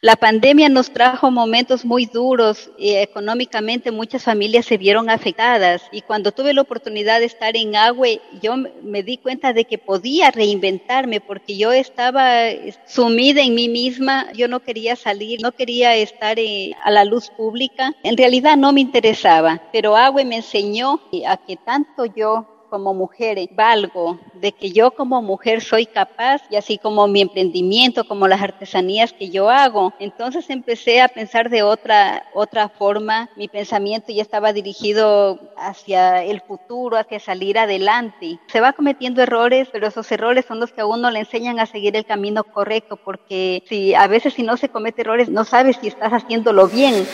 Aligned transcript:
La 0.00 0.14
pandemia 0.14 0.68
nos 0.68 0.92
trajo 0.92 1.28
momentos 1.32 1.84
muy 1.84 2.06
duros 2.06 2.70
y 2.78 2.94
económicamente 2.94 3.90
muchas 3.90 4.22
familias 4.22 4.64
se 4.64 4.76
vieron 4.76 5.10
afectadas. 5.10 5.82
Y 5.90 6.02
cuando 6.02 6.30
tuve 6.30 6.54
la 6.54 6.60
oportunidad 6.60 7.18
de 7.18 7.26
estar 7.26 7.56
en 7.56 7.74
Agüe, 7.74 8.20
yo 8.40 8.54
me 8.56 9.02
di 9.02 9.16
cuenta 9.16 9.52
de 9.52 9.64
que 9.64 9.76
podía 9.76 10.30
reinventarme 10.30 11.20
porque 11.20 11.56
yo 11.56 11.72
estaba 11.72 12.44
sumida 12.86 13.42
en 13.42 13.56
mí 13.56 13.68
misma, 13.68 14.30
yo 14.34 14.46
no 14.46 14.60
quería 14.60 14.94
salir, 14.94 15.42
no 15.42 15.50
quería 15.50 15.96
estar 15.96 16.38
eh, 16.38 16.76
a 16.84 16.92
la 16.92 17.04
luz 17.04 17.30
pública, 17.30 17.92
en 18.04 18.16
realidad 18.16 18.56
no 18.56 18.72
me 18.72 18.80
interesaba, 18.80 19.60
pero 19.72 19.96
Agüe 19.96 20.24
me 20.24 20.36
enseñó 20.36 21.00
a 21.26 21.36
que 21.38 21.56
tanto 21.56 22.04
yo 22.04 22.57
como 22.68 22.94
mujer 22.94 23.38
valgo, 23.54 24.18
de 24.34 24.52
que 24.52 24.70
yo 24.70 24.92
como 24.92 25.22
mujer 25.22 25.60
soy 25.60 25.86
capaz 25.86 26.42
y 26.50 26.56
así 26.56 26.78
como 26.78 27.06
mi 27.06 27.20
emprendimiento, 27.20 28.04
como 28.04 28.28
las 28.28 28.42
artesanías 28.42 29.12
que 29.12 29.30
yo 29.30 29.50
hago. 29.50 29.92
Entonces 29.98 30.48
empecé 30.50 31.00
a 31.00 31.08
pensar 31.08 31.50
de 31.50 31.62
otra, 31.62 32.24
otra 32.34 32.68
forma, 32.68 33.28
mi 33.36 33.48
pensamiento 33.48 34.12
ya 34.12 34.22
estaba 34.22 34.52
dirigido 34.52 35.38
hacia 35.56 36.22
el 36.24 36.40
futuro, 36.40 36.96
hacia 36.96 37.20
salir 37.20 37.58
adelante. 37.58 38.38
Se 38.46 38.60
va 38.60 38.72
cometiendo 38.72 39.22
errores, 39.22 39.68
pero 39.72 39.86
esos 39.86 40.10
errores 40.12 40.44
son 40.46 40.60
los 40.60 40.72
que 40.72 40.80
a 40.80 40.86
uno 40.86 41.10
le 41.10 41.20
enseñan 41.20 41.60
a 41.60 41.66
seguir 41.66 41.96
el 41.96 42.04
camino 42.04 42.44
correcto, 42.44 42.96
porque 42.96 43.62
si 43.68 43.94
a 43.94 44.06
veces 44.06 44.34
si 44.34 44.42
no 44.42 44.56
se 44.56 44.68
comete 44.68 45.02
errores, 45.02 45.28
no 45.28 45.44
sabes 45.44 45.76
si 45.80 45.88
estás 45.88 46.12
haciéndolo 46.12 46.68
bien. 46.68 47.06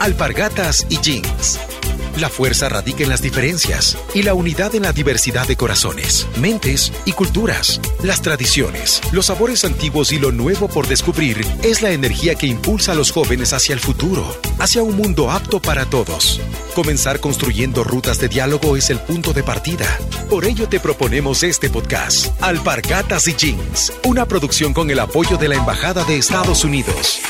Alpargatas 0.00 0.86
y 0.90 0.98
jeans 1.00 1.83
la 2.16 2.28
fuerza 2.28 2.68
radica 2.68 3.02
en 3.02 3.08
las 3.08 3.22
diferencias 3.22 3.96
y 4.14 4.22
la 4.22 4.34
unidad 4.34 4.74
en 4.74 4.82
la 4.82 4.92
diversidad 4.92 5.46
de 5.46 5.56
corazones, 5.56 6.26
mentes 6.38 6.92
y 7.04 7.12
culturas. 7.12 7.80
Las 8.02 8.22
tradiciones, 8.22 9.00
los 9.12 9.26
sabores 9.26 9.64
antiguos 9.64 10.12
y 10.12 10.18
lo 10.18 10.30
nuevo 10.30 10.68
por 10.68 10.86
descubrir 10.86 11.44
es 11.62 11.82
la 11.82 11.90
energía 11.90 12.34
que 12.34 12.46
impulsa 12.46 12.92
a 12.92 12.94
los 12.94 13.10
jóvenes 13.10 13.52
hacia 13.52 13.72
el 13.72 13.80
futuro, 13.80 14.24
hacia 14.58 14.82
un 14.82 14.96
mundo 14.96 15.30
apto 15.30 15.60
para 15.60 15.86
todos. 15.86 16.40
Comenzar 16.74 17.20
construyendo 17.20 17.84
rutas 17.84 18.18
de 18.18 18.28
diálogo 18.28 18.76
es 18.76 18.90
el 18.90 18.98
punto 18.98 19.32
de 19.32 19.42
partida. 19.42 19.86
Por 20.28 20.44
ello 20.44 20.68
te 20.68 20.80
proponemos 20.80 21.42
este 21.42 21.70
podcast, 21.70 22.26
Alpargatas 22.42 23.28
y 23.28 23.34
Jeans, 23.34 23.92
una 24.04 24.26
producción 24.26 24.72
con 24.72 24.90
el 24.90 24.98
apoyo 24.98 25.36
de 25.36 25.48
la 25.48 25.56
Embajada 25.56 26.04
de 26.04 26.18
Estados 26.18 26.64
Unidos. 26.64 27.20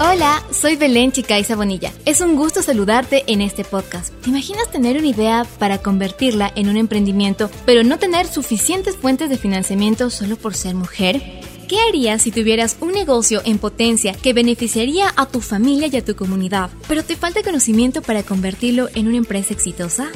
Hola, 0.00 0.42
soy 0.50 0.74
Belén 0.74 1.12
Chicaiza 1.12 1.54
Bonilla. 1.54 1.92
Es 2.04 2.20
un 2.20 2.34
gusto 2.34 2.62
saludarte 2.62 3.22
en 3.28 3.40
este 3.40 3.62
podcast. 3.62 4.12
¿Te 4.22 4.30
imaginas 4.30 4.68
tener 4.72 4.98
una 4.98 5.06
idea 5.06 5.46
para 5.60 5.78
convertirla 5.78 6.52
en 6.56 6.68
un 6.68 6.76
emprendimiento, 6.76 7.48
pero 7.64 7.84
no 7.84 7.96
tener 8.00 8.26
suficientes 8.26 8.96
fuentes 8.96 9.30
de 9.30 9.38
financiamiento 9.38 10.10
solo 10.10 10.34
por 10.34 10.56
ser 10.56 10.74
mujer? 10.74 11.22
¿Qué 11.68 11.78
harías 11.88 12.22
si 12.22 12.32
tuvieras 12.32 12.76
un 12.80 12.90
negocio 12.90 13.40
en 13.44 13.58
potencia 13.58 14.14
que 14.14 14.32
beneficiaría 14.32 15.12
a 15.16 15.26
tu 15.26 15.40
familia 15.40 15.86
y 15.86 15.96
a 15.96 16.04
tu 16.04 16.16
comunidad, 16.16 16.70
pero 16.88 17.04
te 17.04 17.14
falta 17.14 17.44
conocimiento 17.44 18.02
para 18.02 18.24
convertirlo 18.24 18.88
en 18.96 19.06
una 19.06 19.18
empresa 19.18 19.54
exitosa? 19.54 20.08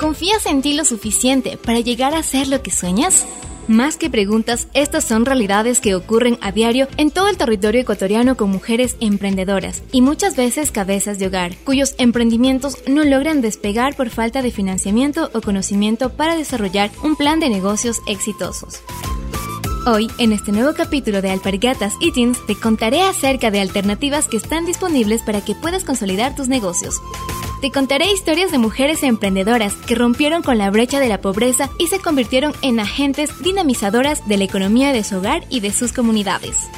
¿Confías 0.00 0.46
en 0.46 0.62
ti 0.62 0.72
lo 0.72 0.86
suficiente 0.86 1.58
para 1.58 1.80
llegar 1.80 2.14
a 2.14 2.22
ser 2.22 2.48
lo 2.48 2.62
que 2.62 2.70
sueñas? 2.70 3.26
Más 3.66 3.96
que 3.96 4.10
preguntas, 4.10 4.68
estas 4.74 5.04
son 5.04 5.24
realidades 5.24 5.80
que 5.80 5.94
ocurren 5.94 6.36
a 6.42 6.52
diario 6.52 6.86
en 6.98 7.10
todo 7.10 7.28
el 7.28 7.38
territorio 7.38 7.80
ecuatoriano 7.80 8.36
con 8.36 8.50
mujeres 8.50 8.96
emprendedoras 9.00 9.82
y 9.90 10.02
muchas 10.02 10.36
veces 10.36 10.70
cabezas 10.70 11.18
de 11.18 11.28
hogar, 11.28 11.56
cuyos 11.64 11.94
emprendimientos 11.96 12.76
no 12.86 13.04
logran 13.04 13.40
despegar 13.40 13.96
por 13.96 14.10
falta 14.10 14.42
de 14.42 14.50
financiamiento 14.50 15.30
o 15.32 15.40
conocimiento 15.40 16.10
para 16.10 16.36
desarrollar 16.36 16.90
un 17.02 17.16
plan 17.16 17.40
de 17.40 17.48
negocios 17.48 18.02
exitosos. 18.06 18.82
Hoy, 19.86 20.08
en 20.18 20.32
este 20.32 20.52
nuevo 20.52 20.74
capítulo 20.74 21.22
de 21.22 21.30
Alpargatas 21.30 21.94
y 22.00 22.12
te 22.12 22.54
contaré 22.60 23.02
acerca 23.02 23.50
de 23.50 23.60
alternativas 23.60 24.28
que 24.28 24.36
están 24.36 24.66
disponibles 24.66 25.22
para 25.22 25.42
que 25.42 25.54
puedas 25.54 25.84
consolidar 25.84 26.34
tus 26.34 26.48
negocios. 26.48 27.00
Te 27.64 27.70
contaré 27.70 28.12
historias 28.12 28.52
de 28.52 28.58
mujeres 28.58 29.02
emprendedoras 29.02 29.72
que 29.74 29.94
rompieron 29.94 30.42
con 30.42 30.58
la 30.58 30.70
brecha 30.70 31.00
de 31.00 31.08
la 31.08 31.22
pobreza 31.22 31.70
y 31.78 31.86
se 31.86 31.98
convirtieron 31.98 32.52
en 32.60 32.78
agentes 32.78 33.42
dinamizadoras 33.42 34.28
de 34.28 34.36
la 34.36 34.44
economía 34.44 34.92
de 34.92 35.02
su 35.02 35.16
hogar 35.16 35.46
y 35.48 35.60
de 35.60 35.72
sus 35.72 35.94
comunidades. 35.94 36.68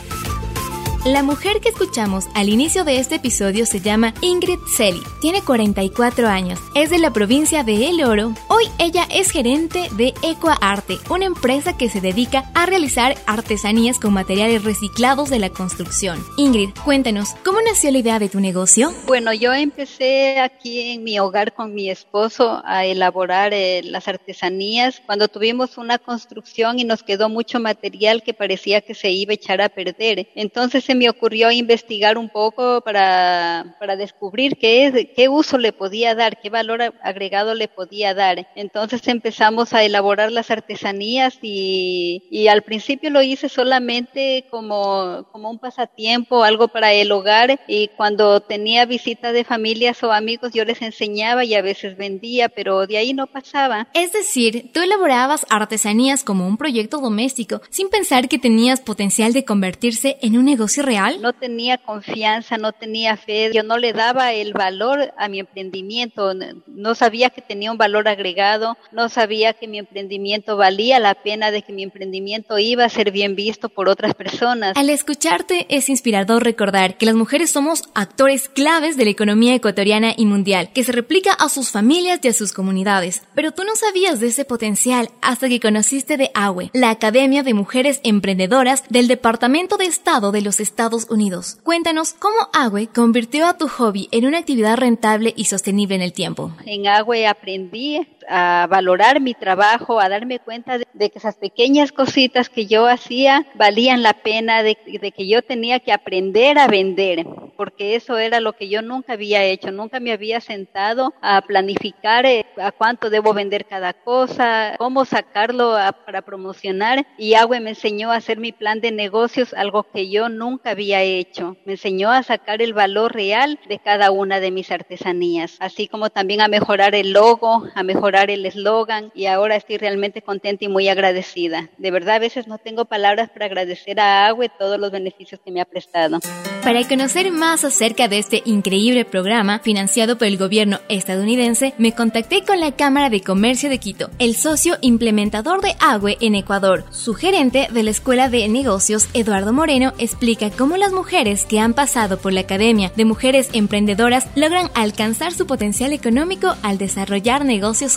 La 1.06 1.22
mujer 1.22 1.60
que 1.60 1.68
escuchamos 1.68 2.24
al 2.34 2.48
inicio 2.48 2.82
de 2.82 2.98
este 2.98 3.14
episodio 3.14 3.64
se 3.64 3.80
llama 3.80 4.12
Ingrid 4.22 4.58
Selly. 4.76 5.00
Tiene 5.20 5.40
44 5.40 6.26
años. 6.26 6.58
Es 6.74 6.90
de 6.90 6.98
la 6.98 7.12
provincia 7.12 7.62
de 7.62 7.86
El 7.86 8.02
Oro. 8.02 8.34
Hoy 8.48 8.64
ella 8.80 9.06
es 9.14 9.30
gerente 9.30 9.88
de 9.92 10.14
Ecoarte, 10.24 10.98
una 11.08 11.26
empresa 11.26 11.76
que 11.76 11.88
se 11.88 12.00
dedica 12.00 12.50
a 12.54 12.66
realizar 12.66 13.14
artesanías 13.28 14.00
con 14.00 14.14
materiales 14.14 14.64
reciclados 14.64 15.30
de 15.30 15.38
la 15.38 15.50
construcción. 15.50 16.18
Ingrid, 16.38 16.70
cuéntanos, 16.84 17.36
¿cómo 17.44 17.60
nació 17.60 17.92
la 17.92 17.98
idea 17.98 18.18
de 18.18 18.28
tu 18.28 18.40
negocio? 18.40 18.92
Bueno, 19.06 19.32
yo 19.32 19.54
empecé 19.54 20.40
aquí 20.40 20.90
en 20.90 21.04
mi 21.04 21.20
hogar 21.20 21.54
con 21.54 21.72
mi 21.72 21.88
esposo 21.88 22.62
a 22.64 22.84
elaborar 22.84 23.54
eh, 23.54 23.82
las 23.84 24.08
artesanías 24.08 25.00
cuando 25.06 25.28
tuvimos 25.28 25.78
una 25.78 25.98
construcción 25.98 26.80
y 26.80 26.84
nos 26.84 27.04
quedó 27.04 27.28
mucho 27.28 27.60
material 27.60 28.24
que 28.24 28.34
parecía 28.34 28.80
que 28.80 28.94
se 28.94 29.12
iba 29.12 29.30
a 29.30 29.34
echar 29.34 29.60
a 29.60 29.68
perder. 29.68 30.30
Entonces 30.34 30.95
me 30.96 31.08
ocurrió 31.08 31.50
investigar 31.50 32.18
un 32.18 32.28
poco 32.28 32.80
para, 32.80 33.76
para 33.78 33.96
descubrir 33.96 34.56
qué, 34.56 35.12
qué 35.14 35.28
uso 35.28 35.58
le 35.58 35.72
podía 35.72 36.14
dar, 36.14 36.40
qué 36.40 36.50
valor 36.50 36.82
agregado 37.02 37.54
le 37.54 37.68
podía 37.68 38.14
dar. 38.14 38.48
Entonces 38.56 39.06
empezamos 39.08 39.72
a 39.72 39.84
elaborar 39.84 40.32
las 40.32 40.50
artesanías 40.50 41.38
y, 41.42 42.24
y 42.30 42.48
al 42.48 42.62
principio 42.62 43.10
lo 43.10 43.22
hice 43.22 43.48
solamente 43.48 44.46
como, 44.50 45.26
como 45.32 45.50
un 45.50 45.58
pasatiempo, 45.58 46.44
algo 46.44 46.68
para 46.68 46.92
el 46.92 47.12
hogar 47.12 47.60
y 47.66 47.88
cuando 47.96 48.40
tenía 48.40 48.86
visitas 48.86 49.32
de 49.32 49.44
familias 49.44 50.02
o 50.02 50.12
amigos 50.12 50.52
yo 50.52 50.64
les 50.64 50.82
enseñaba 50.82 51.44
y 51.44 51.54
a 51.54 51.62
veces 51.62 51.96
vendía, 51.96 52.48
pero 52.48 52.86
de 52.86 52.98
ahí 52.98 53.12
no 53.12 53.26
pasaba. 53.26 53.88
Es 53.94 54.12
decir, 54.12 54.70
tú 54.72 54.80
elaborabas 54.80 55.46
artesanías 55.50 56.24
como 56.24 56.46
un 56.46 56.56
proyecto 56.56 56.98
doméstico 56.98 57.60
sin 57.70 57.88
pensar 57.88 58.28
que 58.28 58.38
tenías 58.38 58.80
potencial 58.80 59.32
de 59.32 59.44
convertirse 59.44 60.16
en 60.22 60.36
un 60.38 60.44
negocio 60.44 60.82
real? 60.86 61.20
No 61.20 61.34
tenía 61.34 61.76
confianza, 61.76 62.56
no 62.56 62.72
tenía 62.72 63.16
fe, 63.18 63.50
yo 63.52 63.62
no 63.62 63.76
le 63.76 63.92
daba 63.92 64.32
el 64.32 64.54
valor 64.54 65.12
a 65.18 65.28
mi 65.28 65.40
emprendimiento, 65.40 66.32
no 66.66 66.94
sabía 66.94 67.28
que 67.28 67.42
tenía 67.42 67.70
un 67.70 67.76
valor 67.76 68.08
agregado, 68.08 68.78
no 68.92 69.10
sabía 69.10 69.52
que 69.52 69.68
mi 69.68 69.78
emprendimiento 69.78 70.56
valía 70.56 70.98
la 70.98 71.14
pena 71.14 71.50
de 71.50 71.62
que 71.62 71.72
mi 71.72 71.82
emprendimiento 71.82 72.58
iba 72.58 72.84
a 72.84 72.88
ser 72.88 73.10
bien 73.10 73.36
visto 73.36 73.68
por 73.68 73.88
otras 73.88 74.14
personas. 74.14 74.76
Al 74.76 74.88
escucharte 74.88 75.66
es 75.68 75.88
inspirador 75.88 76.44
recordar 76.44 76.96
que 76.96 77.06
las 77.06 77.14
mujeres 77.14 77.50
somos 77.50 77.82
actores 77.94 78.48
claves 78.48 78.96
de 78.96 79.04
la 79.04 79.10
economía 79.10 79.54
ecuatoriana 79.54 80.14
y 80.16 80.26
mundial, 80.26 80.70
que 80.72 80.84
se 80.84 80.92
replica 80.92 81.32
a 81.32 81.48
sus 81.48 81.70
familias 81.70 82.20
y 82.22 82.28
a 82.28 82.32
sus 82.32 82.52
comunidades. 82.52 83.22
Pero 83.34 83.52
tú 83.52 83.64
no 83.64 83.74
sabías 83.76 84.20
de 84.20 84.28
ese 84.28 84.44
potencial 84.44 85.10
hasta 85.20 85.48
que 85.48 85.60
conociste 85.60 86.16
de 86.16 86.30
AWE, 86.34 86.70
la 86.72 86.90
Academia 86.90 87.42
de 87.42 87.54
Mujeres 87.54 88.00
Emprendedoras 88.04 88.84
del 88.88 89.08
Departamento 89.08 89.76
de 89.76 89.86
Estado 89.86 90.32
de 90.32 90.42
los 90.42 90.60
Estados 90.66 91.06
Unidos. 91.08 91.58
Cuéntanos 91.62 92.12
cómo 92.12 92.36
Agüe 92.52 92.88
convirtió 92.88 93.46
a 93.46 93.56
tu 93.56 93.68
hobby 93.68 94.08
en 94.10 94.26
una 94.26 94.38
actividad 94.38 94.76
rentable 94.76 95.32
y 95.36 95.44
sostenible 95.44 95.94
en 95.94 96.02
el 96.02 96.12
tiempo. 96.12 96.52
En 96.64 96.86
Agüe 96.88 97.26
aprendí 97.26 98.06
a 98.28 98.66
valorar 98.68 99.20
mi 99.20 99.34
trabajo, 99.34 100.00
a 100.00 100.08
darme 100.08 100.38
cuenta 100.38 100.78
de, 100.78 101.10
que 101.10 101.18
esas 101.18 101.36
pequeñas 101.36 101.92
cositas 101.92 102.48
que 102.48 102.66
yo 102.66 102.86
hacía 102.86 103.46
valían 103.54 104.02
la 104.02 104.14
pena, 104.14 104.62
de, 104.62 104.76
que 104.76 105.28
yo 105.28 105.42
tenía 105.42 105.80
que 105.80 105.92
aprender 105.92 106.58
a 106.58 106.66
vender, 106.66 107.26
porque 107.56 107.94
eso 107.94 108.18
era 108.18 108.40
lo 108.40 108.54
que 108.54 108.68
yo 108.68 108.82
nunca 108.82 109.14
había 109.14 109.44
hecho, 109.44 109.70
nunca 109.70 110.00
me 110.00 110.12
había 110.12 110.40
sentado 110.40 111.14
a 111.22 111.42
planificar 111.42 112.26
eh, 112.26 112.46
a 112.58 112.72
cuánto 112.72 113.10
debo 113.10 113.32
vender 113.32 113.64
cada 113.66 113.92
cosa, 113.92 114.74
cómo 114.78 115.04
sacarlo 115.04 115.76
para 116.04 116.22
promocionar 116.22 117.06
y 117.18 117.34
Agüe 117.34 117.60
me 117.60 117.70
enseñó 117.70 118.10
a 118.10 118.16
hacer 118.16 118.38
mi 118.38 118.52
plan 118.52 118.80
de 118.80 118.92
negocios, 118.92 119.54
algo 119.54 119.84
que 119.84 120.10
yo 120.10 120.28
nunca 120.28 120.70
había 120.70 121.02
hecho. 121.02 121.56
Me 121.64 121.72
enseñó 121.72 122.10
a 122.10 122.22
sacar 122.22 122.62
el 122.62 122.72
valor 122.72 123.14
real 123.14 123.58
de 123.68 123.78
cada 123.78 124.10
una 124.10 124.40
de 124.40 124.50
mis 124.50 124.70
artesanías, 124.70 125.56
así 125.60 125.88
como 125.88 126.10
también 126.10 126.40
a 126.40 126.48
mejorar 126.48 126.94
el 126.94 127.12
logo, 127.12 127.64
a 127.74 127.82
mejorar 127.82 128.15
el 128.24 128.44
eslogan 128.46 129.12
y 129.14 129.26
ahora 129.26 129.56
estoy 129.56 129.76
realmente 129.78 130.22
contenta 130.22 130.64
y 130.64 130.68
muy 130.68 130.88
agradecida. 130.88 131.68
De 131.78 131.90
verdad, 131.90 132.16
a 132.16 132.20
veces 132.20 132.48
no 132.48 132.58
tengo 132.58 132.86
palabras 132.86 133.30
para 133.30 133.46
agradecer 133.46 134.00
a 134.00 134.26
Agüe 134.26 134.48
todos 134.48 134.78
los 134.78 134.90
beneficios 134.90 135.40
que 135.44 135.50
me 135.50 135.60
ha 135.60 135.64
prestado. 135.64 136.18
Para 136.62 136.82
conocer 136.88 137.30
más 137.30 137.64
acerca 137.64 138.08
de 138.08 138.18
este 138.18 138.42
increíble 138.44 139.04
programa 139.04 139.60
financiado 139.60 140.18
por 140.18 140.26
el 140.26 140.36
gobierno 140.36 140.80
estadounidense, 140.88 141.74
me 141.78 141.92
contacté 141.92 142.42
con 142.42 142.58
la 142.58 142.72
Cámara 142.72 143.08
de 143.08 143.20
Comercio 143.20 143.70
de 143.70 143.78
Quito, 143.78 144.10
el 144.18 144.34
socio 144.34 144.76
implementador 144.80 145.60
de 145.60 145.76
AGUE 145.78 146.16
en 146.20 146.34
Ecuador. 146.34 146.84
Su 146.90 147.14
gerente 147.14 147.68
de 147.70 147.82
la 147.84 147.90
Escuela 147.90 148.28
de 148.28 148.48
Negocios, 148.48 149.08
Eduardo 149.14 149.52
Moreno, 149.52 149.92
explica 149.98 150.50
cómo 150.50 150.76
las 150.76 150.92
mujeres 150.92 151.44
que 151.44 151.60
han 151.60 151.72
pasado 151.72 152.18
por 152.18 152.32
la 152.32 152.40
Academia 152.40 152.90
de 152.96 153.04
Mujeres 153.04 153.48
Emprendedoras 153.52 154.26
logran 154.34 154.70
alcanzar 154.74 155.32
su 155.34 155.46
potencial 155.46 155.92
económico 155.92 156.56
al 156.62 156.78
desarrollar 156.78 157.44
negocios 157.44 157.96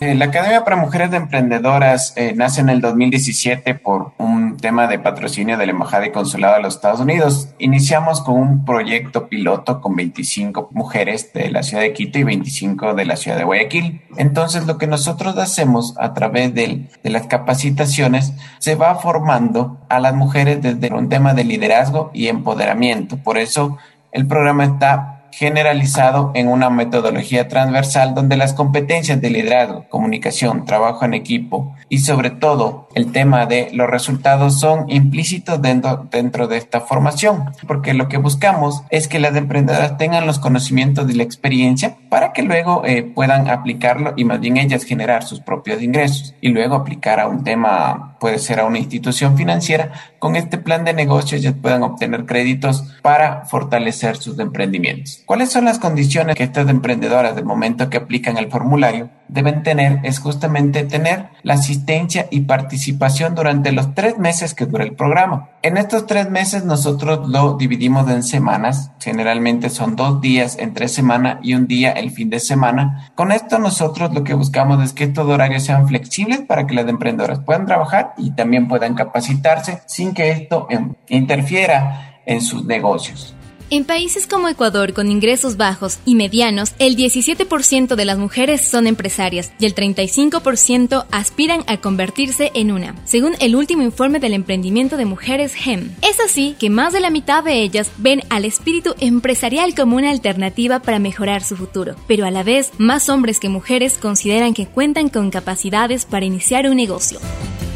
Eh, 0.00 0.14
la 0.14 0.26
Academia 0.26 0.62
para 0.62 0.76
Mujeres 0.76 1.12
Emprendedoras 1.12 2.12
eh, 2.16 2.34
nace 2.36 2.60
en 2.60 2.68
el 2.68 2.80
2017 2.80 3.74
por 3.76 4.12
un 4.18 4.58
tema 4.58 4.86
de 4.86 4.98
patrocinio 4.98 5.56
de 5.56 5.64
la 5.64 5.72
Embajada 5.72 6.06
y 6.06 6.12
Consulado 6.12 6.56
de 6.56 6.62
los 6.62 6.74
Estados 6.74 7.00
Unidos. 7.00 7.48
Iniciamos 7.58 8.20
con 8.20 8.34
un 8.36 8.64
proyecto 8.64 9.28
piloto 9.28 9.80
con 9.80 9.96
25 9.96 10.68
mujeres 10.72 11.32
de 11.32 11.50
la 11.50 11.62
ciudad 11.62 11.82
de 11.82 11.94
Quito 11.94 12.18
y 12.18 12.24
25 12.24 12.94
de 12.94 13.04
la 13.06 13.16
ciudad 13.16 13.38
de 13.38 13.44
Guayaquil. 13.44 14.02
Entonces, 14.18 14.66
lo 14.66 14.76
que 14.76 14.86
nosotros 14.86 15.38
hacemos 15.38 15.94
a 15.98 16.12
través 16.12 16.54
de, 16.54 16.88
de 17.02 17.10
las 17.10 17.26
capacitaciones, 17.26 18.34
se 18.58 18.74
va 18.74 18.96
formando 18.96 19.78
a 19.88 19.98
las 19.98 20.14
mujeres 20.14 20.60
desde 20.60 20.92
un 20.92 21.08
tema 21.08 21.32
de 21.32 21.44
liderazgo 21.44 22.10
y 22.12 22.28
empoderamiento. 22.28 23.16
Por 23.16 23.38
eso, 23.38 23.78
el 24.12 24.26
programa 24.26 24.64
está 24.64 25.21
generalizado 25.32 26.30
en 26.34 26.48
una 26.48 26.70
metodología 26.70 27.48
transversal 27.48 28.14
donde 28.14 28.36
las 28.36 28.52
competencias 28.52 29.20
de 29.20 29.30
liderazgo, 29.30 29.86
comunicación, 29.88 30.64
trabajo 30.64 31.04
en 31.04 31.14
equipo 31.14 31.74
y 31.88 31.98
sobre 31.98 32.30
todo 32.30 32.88
el 32.94 33.12
tema 33.12 33.46
de 33.46 33.70
los 33.72 33.88
resultados 33.88 34.60
son 34.60 34.88
implícitos 34.90 35.60
dentro, 35.60 36.06
dentro 36.10 36.46
de 36.46 36.58
esta 36.58 36.80
formación, 36.80 37.50
porque 37.66 37.94
lo 37.94 38.08
que 38.08 38.18
buscamos 38.18 38.82
es 38.90 39.08
que 39.08 39.18
las 39.18 39.34
emprendedoras 39.34 39.96
tengan 39.96 40.26
los 40.26 40.38
conocimientos 40.38 41.10
y 41.10 41.14
la 41.14 41.22
experiencia 41.22 41.96
para 42.08 42.32
que 42.32 42.42
luego 42.42 42.82
eh, 42.84 43.02
puedan 43.02 43.48
aplicarlo 43.48 44.12
y 44.16 44.24
más 44.24 44.40
bien 44.40 44.58
ellas 44.58 44.84
generar 44.84 45.24
sus 45.24 45.40
propios 45.40 45.82
ingresos 45.82 46.34
y 46.40 46.48
luego 46.48 46.74
aplicar 46.74 47.20
a 47.20 47.26
un 47.26 47.42
tema, 47.42 48.11
puede 48.22 48.38
ser 48.38 48.60
a 48.60 48.66
una 48.66 48.78
institución 48.78 49.36
financiera, 49.36 49.90
con 50.20 50.36
este 50.36 50.56
plan 50.56 50.84
de 50.84 50.94
negocio 50.94 51.36
ellas 51.36 51.56
puedan 51.60 51.82
obtener 51.82 52.24
créditos 52.24 52.84
para 53.02 53.46
fortalecer 53.46 54.16
sus 54.16 54.38
emprendimientos. 54.38 55.24
¿Cuáles 55.26 55.50
son 55.50 55.64
las 55.64 55.80
condiciones 55.80 56.36
que 56.36 56.44
estas 56.44 56.68
emprendedoras 56.68 57.34
del 57.34 57.44
momento 57.44 57.90
que 57.90 57.96
aplican 57.96 58.38
el 58.38 58.48
formulario 58.48 59.10
deben 59.32 59.62
tener? 59.62 60.00
Es 60.02 60.18
justamente 60.18 60.84
tener 60.84 61.28
la 61.42 61.54
asistencia 61.54 62.26
y 62.30 62.42
participación 62.42 63.34
durante 63.34 63.72
los 63.72 63.94
tres 63.94 64.18
meses 64.18 64.54
que 64.54 64.66
dura 64.66 64.84
el 64.84 64.94
programa. 64.94 65.50
En 65.62 65.76
estos 65.76 66.06
tres 66.06 66.30
meses 66.30 66.64
nosotros 66.64 67.28
lo 67.28 67.56
dividimos 67.56 68.10
en 68.10 68.22
semanas, 68.22 68.92
generalmente 69.00 69.70
son 69.70 69.96
dos 69.96 70.20
días 70.20 70.56
entre 70.58 70.88
semana 70.88 71.40
y 71.42 71.54
un 71.54 71.66
día 71.66 71.92
el 71.92 72.10
fin 72.10 72.30
de 72.30 72.40
semana. 72.40 73.10
Con 73.14 73.32
esto 73.32 73.58
nosotros 73.58 74.12
lo 74.12 74.24
que 74.24 74.34
buscamos 74.34 74.82
es 74.84 74.92
que 74.92 75.04
estos 75.04 75.26
horarios 75.26 75.64
sean 75.64 75.88
flexibles 75.88 76.40
para 76.40 76.66
que 76.66 76.74
las 76.74 76.88
emprendedoras 76.88 77.40
puedan 77.40 77.66
trabajar 77.66 78.14
y 78.16 78.32
también 78.32 78.68
puedan 78.68 78.94
capacitarse 78.94 79.82
sin 79.86 80.14
que 80.14 80.30
esto 80.30 80.68
interfiera 81.08 82.20
en 82.26 82.40
sus 82.40 82.64
negocios. 82.64 83.34
En 83.72 83.86
países 83.86 84.26
como 84.26 84.50
Ecuador, 84.50 84.92
con 84.92 85.10
ingresos 85.10 85.56
bajos 85.56 85.98
y 86.04 86.14
medianos, 86.14 86.74
el 86.78 86.94
17% 86.94 87.94
de 87.94 88.04
las 88.04 88.18
mujeres 88.18 88.60
son 88.60 88.86
empresarias 88.86 89.50
y 89.58 89.64
el 89.64 89.74
35% 89.74 91.06
aspiran 91.10 91.64
a 91.66 91.78
convertirse 91.78 92.50
en 92.52 92.70
una, 92.70 92.94
según 93.06 93.34
el 93.40 93.56
último 93.56 93.82
informe 93.82 94.20
del 94.20 94.34
emprendimiento 94.34 94.98
de 94.98 95.06
mujeres 95.06 95.54
GEM. 95.54 95.90
Es 96.02 96.20
así 96.20 96.54
que 96.60 96.68
más 96.68 96.92
de 96.92 97.00
la 97.00 97.08
mitad 97.08 97.42
de 97.44 97.62
ellas 97.62 97.90
ven 97.96 98.20
al 98.28 98.44
espíritu 98.44 98.94
empresarial 99.00 99.74
como 99.74 99.96
una 99.96 100.10
alternativa 100.10 100.80
para 100.80 100.98
mejorar 100.98 101.42
su 101.42 101.56
futuro, 101.56 101.96
pero 102.06 102.26
a 102.26 102.30
la 102.30 102.42
vez 102.42 102.72
más 102.76 103.08
hombres 103.08 103.40
que 103.40 103.48
mujeres 103.48 103.96
consideran 103.96 104.52
que 104.52 104.66
cuentan 104.66 105.08
con 105.08 105.30
capacidades 105.30 106.04
para 106.04 106.26
iniciar 106.26 106.68
un 106.68 106.76
negocio. 106.76 107.20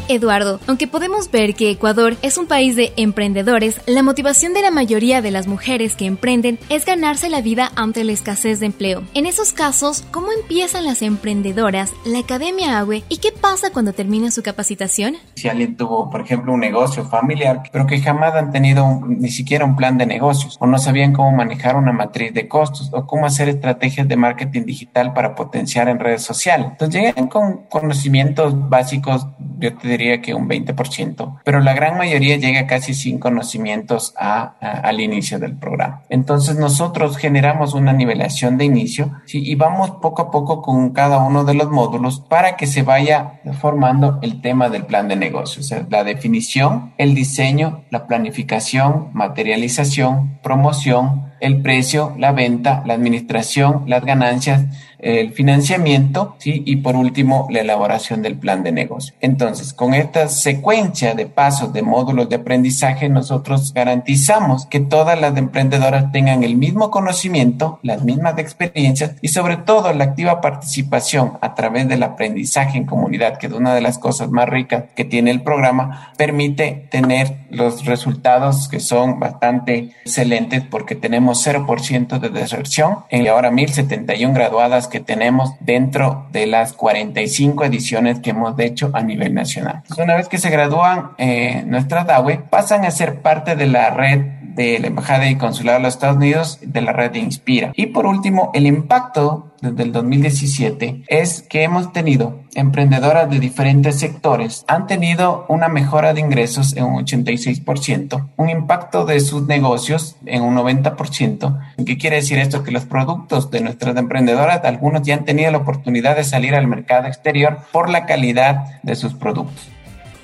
Eduardo, 0.09 0.59
aunque 0.67 0.87
podemos 0.87 1.31
ver 1.31 1.53
que 1.55 1.71
Ecuador 1.71 2.15
es 2.21 2.37
un 2.37 2.47
país 2.47 2.75
de 2.75 2.93
emprendedores, 2.97 3.81
la 3.85 4.03
motivación 4.03 4.53
de 4.53 4.61
la 4.61 4.71
mayoría 4.71 5.21
de 5.21 5.31
las 5.31 5.47
mujeres 5.47 5.95
que 5.95 6.05
emprenden 6.05 6.59
es 6.69 6.85
ganarse 6.85 7.29
la 7.29 7.41
vida 7.41 7.71
ante 7.75 8.03
la 8.03 8.11
escasez 8.11 8.59
de 8.59 8.67
empleo. 8.67 9.03
En 9.13 9.25
esos 9.25 9.53
casos, 9.53 10.03
¿cómo 10.11 10.31
empiezan 10.31 10.85
las 10.85 11.01
emprendedoras, 11.01 11.93
la 12.05 12.19
Academia 12.19 12.79
AWE 12.79 13.03
y 13.09 13.17
qué 13.17 13.31
pasa 13.31 13.71
cuando 13.71 13.93
termina 13.93 14.31
su 14.31 14.43
capacitación? 14.43 15.15
Si 15.35 15.47
alguien 15.47 15.75
tuvo, 15.75 16.09
por 16.09 16.21
ejemplo, 16.21 16.53
un 16.53 16.59
negocio 16.59 17.05
familiar, 17.05 17.63
pero 17.71 17.87
que 17.87 17.99
jamás 17.99 18.33
han 18.35 18.51
tenido 18.51 19.01
ni 19.07 19.29
siquiera 19.29 19.65
un 19.65 19.75
plan 19.75 19.97
de 19.97 20.05
negocios 20.05 20.57
o 20.59 20.67
no 20.67 20.77
sabían 20.77 21.13
cómo 21.13 21.31
manejar 21.31 21.75
una 21.75 21.91
matriz 21.91 22.33
de 22.33 22.47
costos 22.47 22.89
o 22.93 23.05
cómo 23.05 23.25
hacer 23.25 23.49
estrategias 23.49 24.07
de 24.07 24.15
marketing 24.15 24.63
digital 24.63 25.13
para 25.13 25.35
potenciar 25.35 25.89
en 25.89 25.99
redes 25.99 26.23
sociales. 26.23 26.67
Entonces 26.71 27.01
llegan 27.01 27.27
con 27.27 27.63
conocimientos 27.69 28.69
básicos, 28.69 29.27
yo 29.59 29.75
te 29.75 29.87
diría 29.87 30.21
que 30.21 30.33
un 30.33 30.47
20%, 30.47 31.39
pero 31.43 31.59
la 31.59 31.73
gran 31.73 31.97
mayoría 31.97 32.37
llega 32.37 32.67
casi 32.67 32.93
sin 32.93 33.19
conocimientos 33.19 34.13
a, 34.17 34.55
al 34.59 34.99
inicio 34.99 35.39
del 35.39 35.55
programa. 35.55 36.03
Entonces 36.09 36.57
nosotros 36.57 37.17
generamos 37.17 37.73
una 37.73 37.93
nivelación 37.93 38.57
de 38.57 38.65
inicio 38.65 39.11
y 39.27 39.55
vamos 39.55 39.91
poco 40.01 40.23
a 40.23 40.31
poco 40.31 40.61
con 40.61 40.91
cada 40.91 41.17
uno 41.19 41.43
de 41.43 41.53
los 41.53 41.69
módulos 41.69 42.21
para 42.21 42.55
que 42.55 42.67
se 42.67 42.83
vaya 42.83 43.39
formando 43.59 44.19
el 44.21 44.41
tema 44.41 44.69
del 44.69 44.85
plan 44.85 45.07
de 45.07 45.15
negocio, 45.15 45.61
o 45.61 45.63
sea, 45.63 45.85
la 45.89 46.03
definición, 46.03 46.93
el 46.97 47.15
diseño, 47.15 47.83
la 47.89 48.07
planificación, 48.07 49.09
materialización, 49.13 50.39
promoción, 50.41 51.27
el 51.39 51.61
precio, 51.61 52.13
la 52.17 52.31
venta, 52.31 52.83
la 52.85 52.93
administración, 52.93 53.83
las 53.87 54.03
ganancias, 54.03 54.65
el 54.99 55.31
financiamiento, 55.31 56.35
¿sí? 56.39 56.63
Y 56.65 56.77
por 56.77 56.95
último, 56.95 57.47
la 57.51 57.59
elaboración 57.59 58.21
del 58.21 58.37
plan 58.37 58.63
de 58.63 58.71
negocio. 58.71 59.13
Entonces, 59.21 59.73
con 59.73 59.93
esta 59.93 60.27
secuencia 60.27 61.13
de 61.13 61.27
pasos 61.27 61.71
de 61.71 61.83
módulos 61.83 62.29
de 62.29 62.37
aprendizaje, 62.37 63.09
nosotros 63.09 63.73
garantizamos 63.73 64.65
que 64.65 64.79
todas 64.79 65.19
las 65.19 65.37
emprendedoras 65.37 66.11
tengan 66.11 66.43
el 66.43 66.55
mismo 66.55 66.89
conocimiento, 66.89 67.79
las 67.83 68.03
mismas 68.03 68.37
experiencias 68.39 69.15
y 69.21 69.27
sobre 69.27 69.57
todo 69.57 69.93
la 69.93 70.05
activa 70.05 70.41
participación 70.41 71.33
a 71.41 71.53
través 71.53 71.87
del 71.87 72.03
aprendizaje 72.03 72.77
en 72.77 72.85
comunidad, 72.85 73.37
que 73.37 73.47
es 73.47 73.53
una 73.53 73.75
de 73.75 73.81
las 73.81 73.99
cosas 73.99 74.31
más 74.31 74.49
ricas 74.49 74.85
que 74.95 75.05
tiene 75.05 75.31
el 75.31 75.41
programa, 75.41 76.13
permite 76.17 76.87
tener 76.89 77.45
los 77.49 77.85
resultados 77.85 78.67
que 78.67 78.79
son 78.79 79.19
bastante 79.19 79.91
excelentes 80.03 80.63
porque 80.63 80.95
tenemos 80.95 81.26
0% 81.33 82.19
de 82.19 82.29
deserción 82.29 82.99
y 83.09 83.27
ahora 83.27 83.51
1071 83.51 84.33
graduadas 84.33 84.87
que 84.87 84.99
tenemos 84.99 85.53
dentro 85.59 86.27
de 86.31 86.47
las 86.47 86.73
45 86.73 87.65
ediciones 87.65 88.19
que 88.19 88.31
hemos 88.31 88.57
hecho 88.59 88.91
a 88.93 89.01
nivel 89.01 89.33
nacional. 89.33 89.83
Una 89.97 90.15
vez 90.15 90.27
que 90.27 90.37
se 90.37 90.49
gradúan 90.49 91.11
eh, 91.17 91.63
nuestras 91.65 92.05
DAWE, 92.07 92.39
pasan 92.49 92.85
a 92.85 92.91
ser 92.91 93.21
parte 93.21 93.55
de 93.55 93.67
la 93.67 93.89
red 93.89 94.36
de 94.57 94.79
la 94.79 94.87
Embajada 94.87 95.29
y 95.29 95.37
Consulado 95.37 95.77
de 95.77 95.83
los 95.83 95.93
Estados 95.93 96.17
Unidos, 96.17 96.59
de 96.61 96.81
la 96.81 96.91
red 96.91 97.13
Inspira. 97.15 97.71
Y 97.75 97.85
por 97.87 98.05
último, 98.05 98.51
el 98.53 98.65
impacto 98.65 99.53
desde 99.61 99.83
el 99.83 99.91
2017 99.91 101.03
es 101.07 101.43
que 101.43 101.63
hemos 101.63 101.93
tenido 101.93 102.39
emprendedoras 102.55 103.29
de 103.29 103.39
diferentes 103.39 103.99
sectores 103.99 104.65
han 104.67 104.87
tenido 104.87 105.45
una 105.47 105.67
mejora 105.67 106.13
de 106.13 106.21
ingresos 106.21 106.75
en 106.75 106.85
un 106.85 107.05
86%, 107.05 108.29
un 108.35 108.49
impacto 108.49 109.05
de 109.05 109.19
sus 109.19 109.47
negocios 109.47 110.15
en 110.25 110.41
un 110.41 110.55
90%. 110.55 111.59
¿Qué 111.85 111.97
quiere 111.97 112.17
decir 112.17 112.39
esto? 112.39 112.63
Que 112.63 112.71
los 112.71 112.85
productos 112.85 113.51
de 113.51 113.61
nuestras 113.61 113.95
emprendedoras, 113.95 114.63
algunos 114.63 115.03
ya 115.03 115.15
han 115.15 115.25
tenido 115.25 115.51
la 115.51 115.59
oportunidad 115.59 116.15
de 116.15 116.23
salir 116.23 116.55
al 116.55 116.67
mercado 116.67 117.07
exterior 117.07 117.59
por 117.71 117.89
la 117.89 118.05
calidad 118.05 118.81
de 118.81 118.95
sus 118.95 119.13
productos. 119.13 119.69